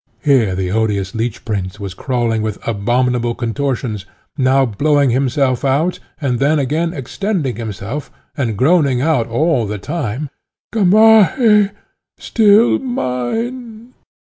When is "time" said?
9.77-10.31